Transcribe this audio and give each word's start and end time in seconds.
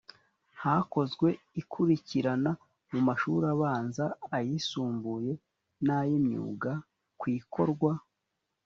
hakozwe 0.61 1.27
ikurikirana 1.61 2.51
mu 2.91 2.99
mashuri 3.07 3.45
abanza 3.55 4.05
ayisumbuye 4.37 5.31
n 5.85 5.87
ay 5.97 6.09
imyuga 6.19 6.71
ku 7.19 7.25
ikorwa 7.39 7.91